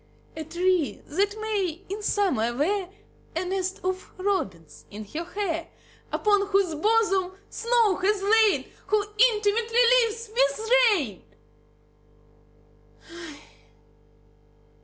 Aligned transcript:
A 0.35 0.43
tree 0.43 1.03
that 1.05 1.39
may 1.39 1.83
in 1.87 2.01
summer 2.01 2.55
wear 2.57 2.89
A 3.35 3.45
nest 3.45 3.81
of 3.83 4.09
robins 4.17 4.85
in 4.89 5.05
her 5.05 5.23
hair; 5.25 5.69
Upon 6.11 6.47
whose 6.47 6.73
bosom 6.73 7.33
snow 7.51 7.97
has 7.97 8.23
lain; 8.23 8.67
Who 8.87 9.05
intimately 9.19 9.85
lives 10.01 10.31
with 10.33 10.71
rain. 10.89 11.23